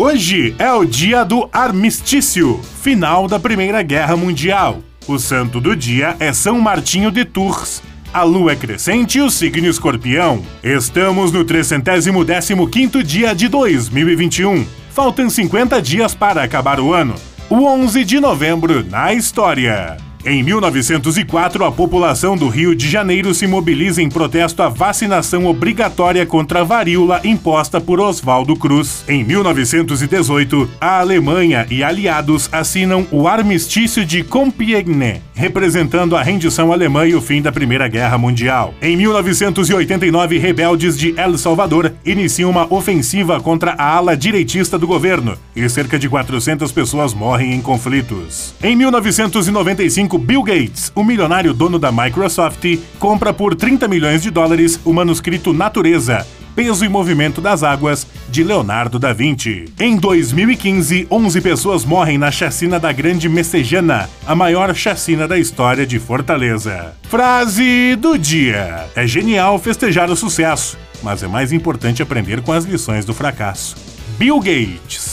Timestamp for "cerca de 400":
45.68-46.72